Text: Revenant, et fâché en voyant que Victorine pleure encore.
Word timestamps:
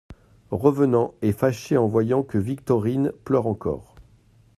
Revenant, 0.53 1.13
et 1.21 1.31
fâché 1.31 1.77
en 1.77 1.85
voyant 1.87 2.23
que 2.23 2.39
Victorine 2.39 3.11
pleure 3.23 3.45
encore. 3.45 3.93